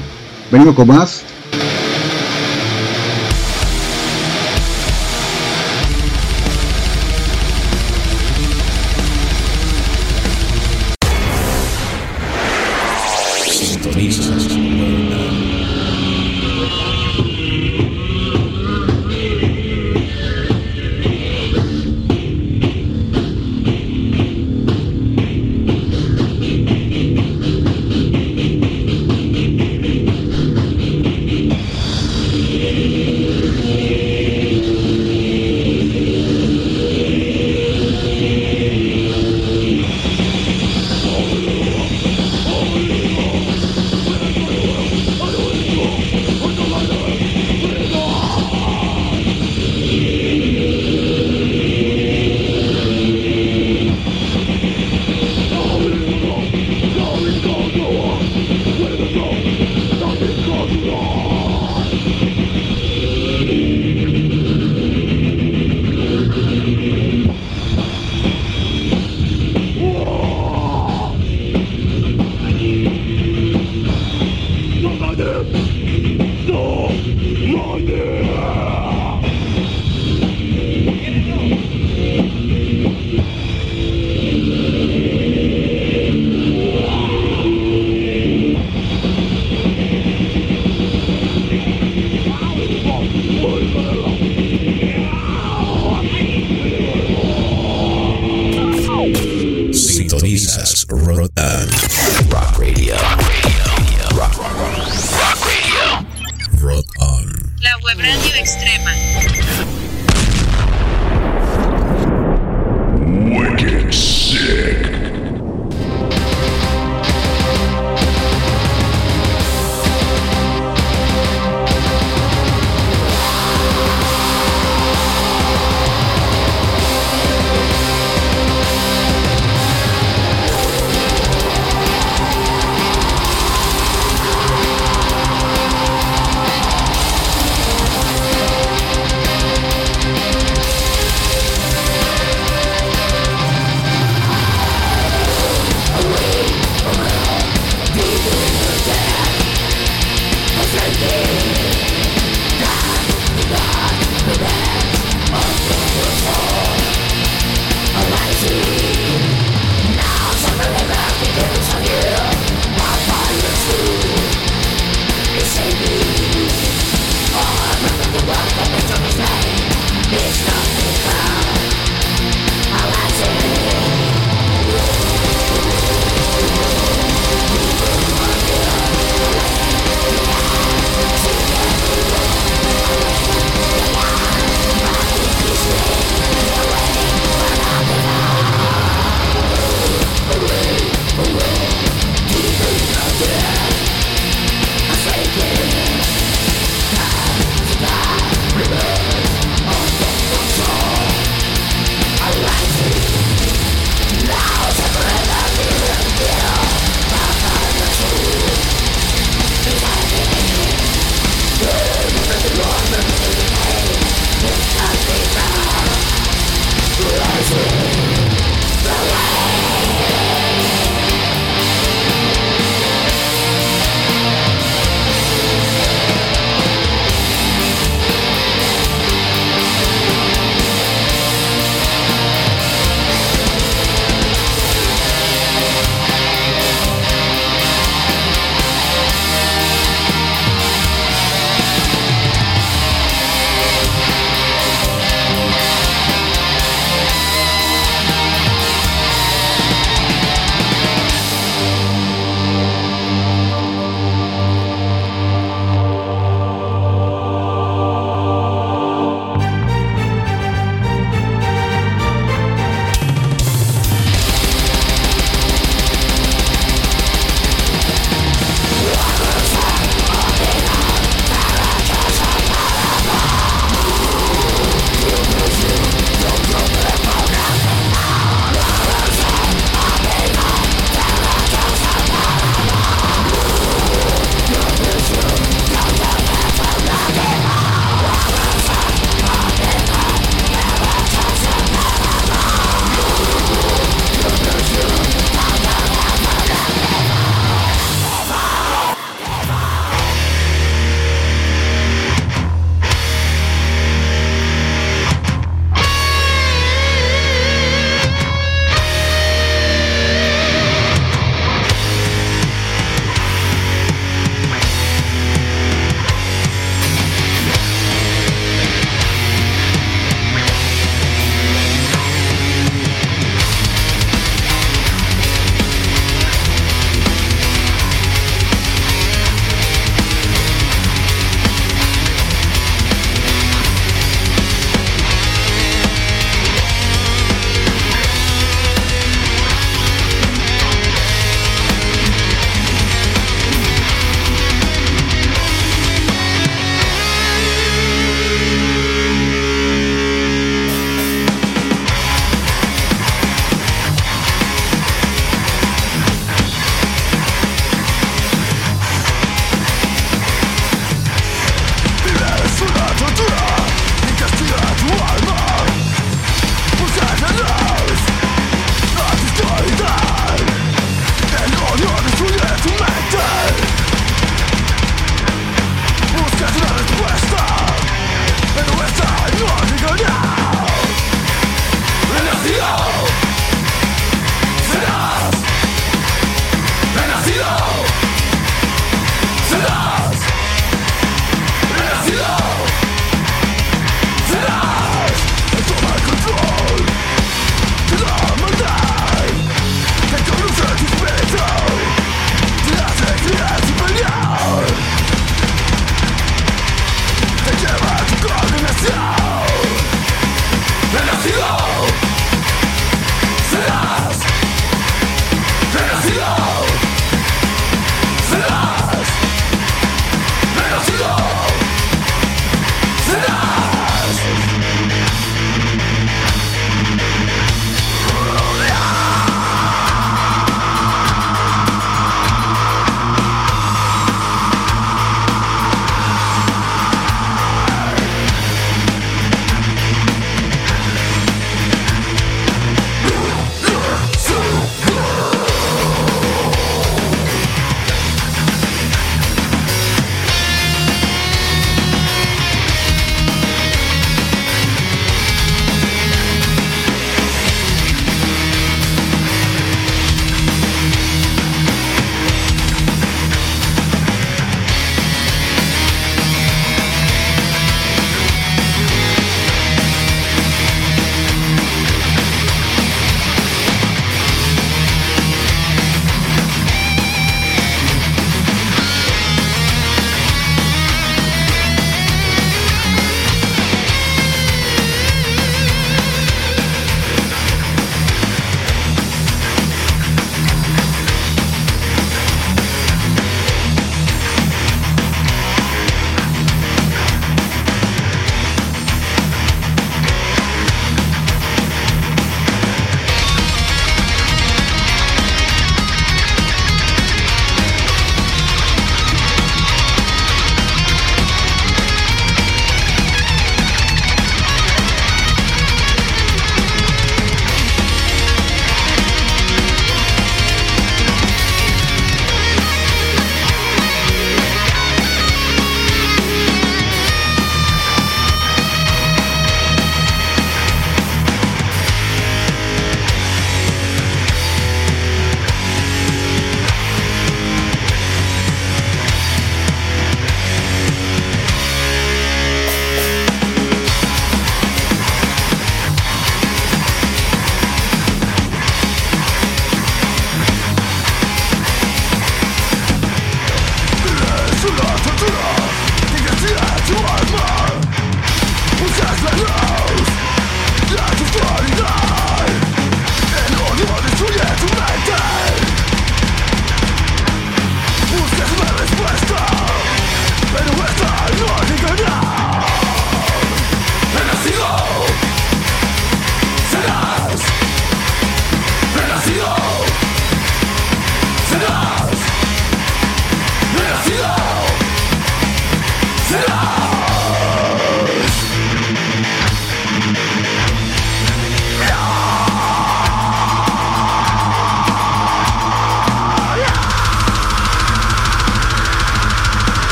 [0.50, 1.24] Venimos con más.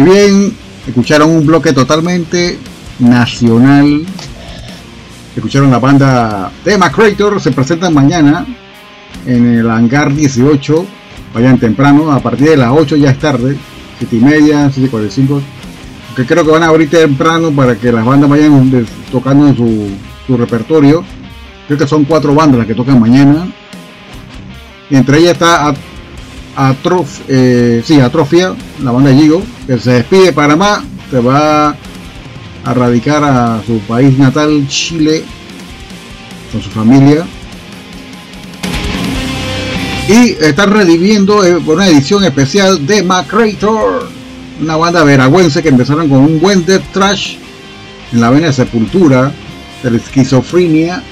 [0.00, 0.56] Y bien,
[0.86, 2.58] escucharon un bloque totalmente
[3.00, 4.02] nacional.
[5.36, 8.46] Escucharon la banda de Creator, se presentan mañana
[9.26, 10.86] en el hangar 18.
[11.34, 13.58] Vayan temprano, a partir de las 8 ya es tarde,
[13.98, 15.42] 7 y media, 7.45.
[16.16, 19.86] Que creo que van a abrir temprano para que las bandas vayan tocando su,
[20.26, 21.04] su repertorio.
[21.66, 23.52] Creo que son cuatro bandas las que tocan mañana.
[24.88, 25.74] Y entre ellas está
[26.68, 31.70] Atrof, eh, sí, Atrofia, la banda de Gigo, que se despide de Panamá, se va
[31.70, 35.24] a radicar a su país natal, Chile,
[36.52, 37.24] con su familia.
[40.06, 44.10] Y están reviviendo eh, por una edición especial de Macrator,
[44.60, 47.36] una banda veragüense que empezaron con un buen death trash
[48.12, 49.32] en la vena de Sepultura,
[49.82, 51.02] de la esquizofrenia,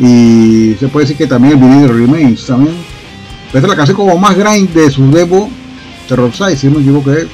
[0.00, 2.93] y se puede decir que también el vinilo Remains también.
[3.54, 5.48] Esta es la canción como más grind de su demo,
[6.08, 7.28] Terror Side, si no me equivoco, es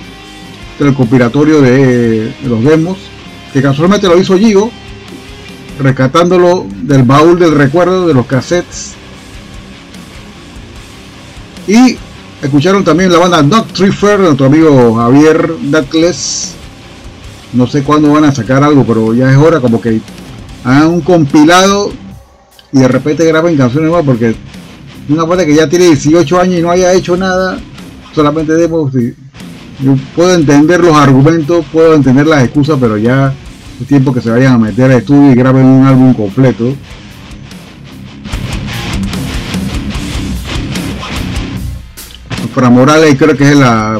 [0.79, 2.99] del compilatorio de, los demos,
[3.55, 4.71] que casualmente lo hizo Gigo,
[5.79, 8.93] rescatándolo del baúl del recuerdo de los cassettes.
[11.67, 11.97] Y
[12.43, 16.53] escucharon también la banda Knock Triffer nuestro amigo Javier Datles.
[17.55, 20.03] No sé cuándo van a sacar algo, pero ya es hora como que
[20.65, 21.91] hagan un compilado
[22.73, 24.37] y de repente graben canciones nuevas porque
[25.13, 27.59] una banda que ya tiene 18 años y no haya hecho nada,
[28.15, 28.93] solamente demos.
[28.93, 33.33] yo puedo entender los argumentos, puedo entender las excusas, pero ya
[33.81, 36.75] es tiempo que se vayan a meter al estudio y graben un álbum completo.
[42.55, 43.99] Fra Morales creo que es la,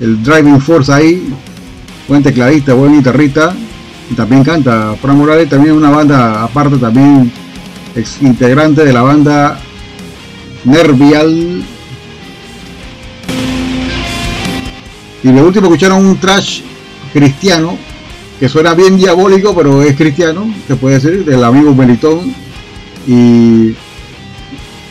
[0.00, 1.32] el driving force ahí,
[2.08, 3.54] buen tecladista, buen guitarrista,
[4.16, 4.94] también canta.
[5.00, 7.32] Fra Morales también es una banda aparte también
[7.94, 9.58] ex integrante de la banda
[10.64, 11.62] Nervial.
[15.22, 16.60] Y de último escucharon un trash
[17.12, 17.78] cristiano
[18.38, 22.34] que suena bien diabólico, pero es cristiano, se puede decir, del amigo Melitón
[23.06, 23.74] y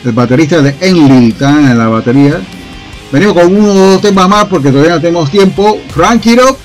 [0.04, 2.40] el baterista de Enlil en la batería.
[3.12, 5.78] Venimos con uno o dos temas más porque todavía no tenemos tiempo.
[5.90, 6.63] Frankie Rock.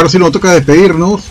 [0.00, 1.24] Ahora sí nos toca despedirnos.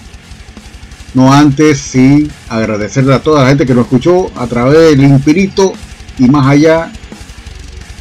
[1.16, 5.74] No antes, sí, agradecerle a toda la gente que nos escuchó a través del infinito
[6.20, 6.92] y más allá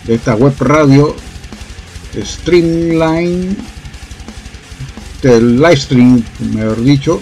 [0.04, 1.16] de esta web radio
[2.14, 3.56] Streamline
[5.22, 6.22] del live stream,
[6.52, 7.18] mejor dicho.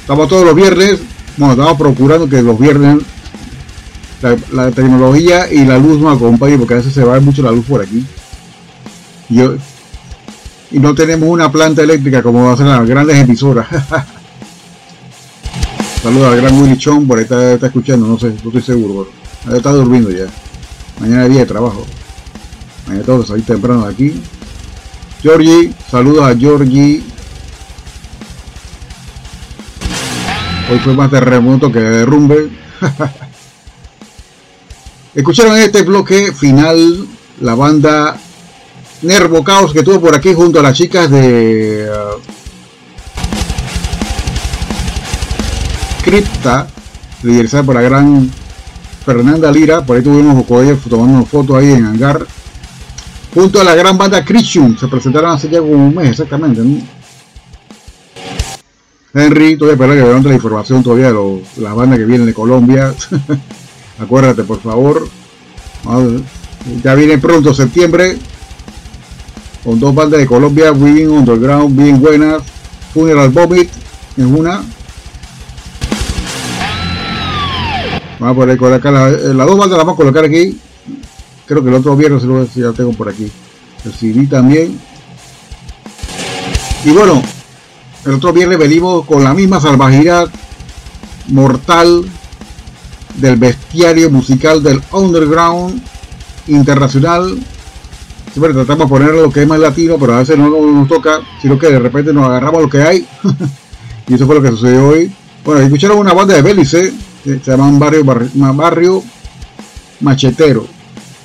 [0.00, 0.98] Estamos todos los viernes,
[1.36, 2.98] bueno, estamos procurando que los viernes
[4.50, 7.64] la, tecnología y la luz nos acompañen porque a veces se va mucho la luz
[7.64, 8.04] por aquí.
[9.28, 9.54] Yo,
[10.80, 13.66] no tenemos una planta eléctrica como hacen las grandes emisoras.
[16.02, 19.08] Saludos al gran Willy Chong, por ahí está, está escuchando, no sé, no estoy seguro.
[19.52, 20.26] Está durmiendo ya.
[20.98, 21.86] Mañana día de trabajo.
[22.86, 24.22] Mañana todos salir temprano de aquí.
[25.22, 27.02] Georgie, saludos a Georgie.
[30.70, 32.48] Hoy fue más terremoto que derrumbe.
[35.14, 37.06] Escucharon este bloque final
[37.40, 38.16] la banda
[39.02, 42.20] Nervo Caos que estuvo por aquí junto a las chicas de uh,
[47.22, 48.30] liderizada por la gran
[49.04, 49.84] Fernanda Lira.
[49.84, 52.26] Por ahí tuvimos con ella tomando una foto ahí en hangar.
[53.32, 56.60] Junto a la gran banda Christian, se presentaron hace ya como un mes exactamente.
[56.62, 56.80] ¿no?
[59.14, 62.34] Henry, todavía espera que vean la información todavía de los, las bandas que vienen de
[62.34, 62.94] Colombia.
[63.98, 65.08] Acuérdate, por favor.
[66.82, 68.18] Ya viene pronto septiembre.
[69.64, 72.42] Con dos bandas de Colombia, bien underground, bien buenas.
[72.94, 73.70] Funeral Vomit
[74.16, 74.62] es una.
[78.18, 80.58] Vamos a poner colocar las las dos bandas las vamos a colocar aquí.
[81.46, 83.30] Creo que el otro viernes lo ya tengo por aquí.
[83.84, 84.78] El CD también.
[86.84, 87.22] Y bueno,
[88.06, 90.30] el otro viernes venimos con la misma salvajidad
[91.28, 92.04] mortal
[93.16, 95.82] del bestiario musical del underground
[96.46, 97.38] internacional.
[98.32, 101.20] Siempre tratamos de poner lo que es más latino, pero a veces no nos toca,
[101.42, 103.08] sino que de repente nos agarramos lo que hay.
[104.08, 105.12] y eso fue lo que sucedió hoy.
[105.44, 106.92] Bueno, escucharon una banda de Bélice,
[107.24, 109.02] que se llaman Barrio, Barrio, Barrio
[110.00, 110.66] Machetero.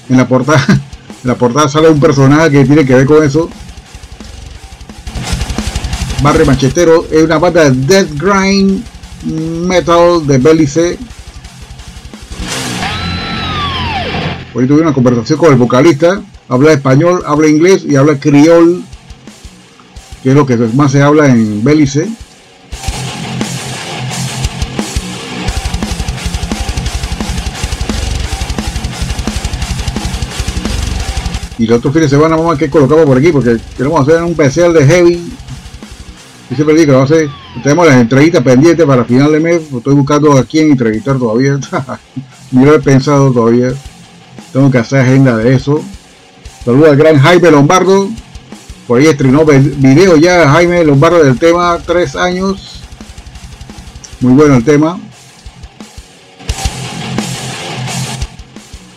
[0.10, 3.50] En la portada, en la portada sale un personaje que tiene que ver con eso.
[6.24, 8.84] Barrio Machetero es una banda de death grind
[9.26, 10.98] metal de Bélice.
[14.56, 16.22] Hoy tuve una conversación con el vocalista.
[16.48, 18.84] Habla español, habla inglés y habla criol,
[20.22, 22.08] que es lo que más se habla en Belice.
[31.58, 34.22] Y el otro fin de semana vamos a qué colocamos por aquí, porque queremos hacer
[34.22, 35.34] un especial de heavy.
[36.52, 37.30] Y siempre digo que a ser,
[37.64, 39.62] tenemos las entrevistas pendientes para final de mes.
[39.76, 41.58] Estoy buscando a quién entrevistar todavía.
[42.52, 43.74] Ni lo he pensado todavía.
[44.54, 45.82] Tengo que hacer agenda de eso.
[46.66, 48.10] Saludos al gran Jaime Lombardo.
[48.88, 52.82] Por ahí estrenó video ya Jaime Lombardo del tema tres años.
[54.20, 55.00] Muy bueno el tema.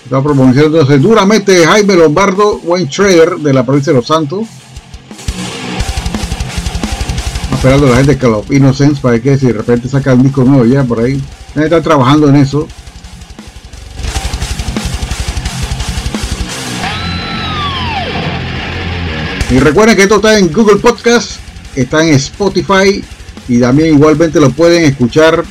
[0.02, 4.46] Está promocionando entonces duramente Jaime Lombardo, buen trader de la provincia de Los Santos.
[7.52, 10.42] Esperando a la gente que los Innocents para que si de repente saca un disco
[10.42, 11.22] nuevo ya por ahí.
[11.54, 12.66] Están trabajando en eso.
[19.50, 21.38] Y recuerden que esto está en Google Podcast,
[21.74, 23.02] está en Spotify
[23.48, 25.42] y también igualmente lo pueden escuchar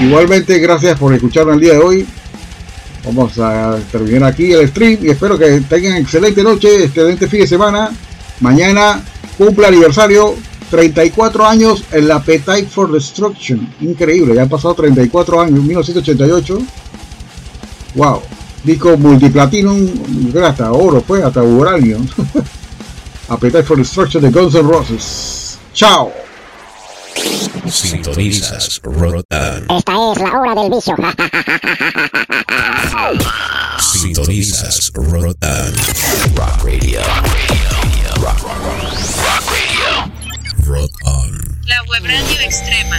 [0.01, 2.07] Igualmente, gracias por escucharnos el día de hoy.
[3.05, 7.47] Vamos a terminar aquí el stream y espero que tengan excelente noche, excelente fin de
[7.47, 7.91] semana.
[8.39, 9.03] Mañana
[9.37, 10.35] cumple aniversario
[10.71, 13.71] 34 años en la Appetite for Destruction.
[13.81, 16.59] Increíble, ya han pasado 34 años, 1988.
[17.95, 18.21] Wow
[18.63, 19.89] disco multiplatinum,
[20.43, 21.97] hasta oro, fue hasta uranio.
[23.29, 25.57] Appetite for Destruction de Guns N' Roses.
[25.73, 26.11] Chao.
[27.67, 29.65] Sintonizas Rotan.
[29.69, 30.95] Esta es la hora del vicio.
[33.79, 35.73] Sintonizas Rotan.
[36.35, 36.99] Rock Radio.
[38.21, 40.11] Rock, rock, rock Radio.
[40.65, 41.41] Rotan.
[41.67, 42.97] La web radio extrema.